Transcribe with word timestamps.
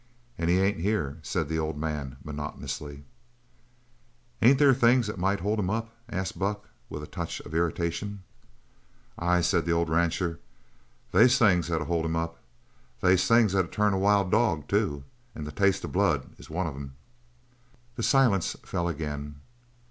"And 0.35 0.49
he 0.49 0.57
ain't 0.59 0.79
here," 0.79 1.19
said 1.21 1.47
the 1.47 1.59
old 1.59 1.77
man 1.77 2.17
monotonously. 2.23 3.03
"Ain't 4.41 4.57
there 4.57 4.73
things 4.73 5.05
that 5.05 5.19
might 5.19 5.41
hold 5.41 5.59
him 5.59 5.69
up?" 5.69 5.91
asked 6.09 6.39
Buck, 6.39 6.67
with 6.89 7.03
a 7.03 7.05
touch 7.05 7.39
of 7.41 7.53
irritation. 7.53 8.23
"Ay," 9.19 9.41
said 9.41 9.63
the 9.67 9.73
old 9.73 9.89
rancher, 9.91 10.39
"they's 11.11 11.37
things 11.37 11.67
that'll 11.67 11.85
hold 11.85 12.03
him 12.07 12.15
up. 12.15 12.39
They's 13.01 13.27
things 13.27 13.53
that'll 13.53 13.69
turn 13.69 13.93
a 13.93 13.99
dog 13.99 14.31
wild, 14.33 14.67
too, 14.67 15.03
and 15.35 15.45
the 15.45 15.51
taste 15.51 15.83
of 15.83 15.91
blood 15.91 16.33
is 16.39 16.49
one 16.49 16.65
of 16.65 16.75
'em!" 16.75 16.95
The 17.95 18.01
silence 18.01 18.55
fell 18.63 18.87
again. 18.87 19.39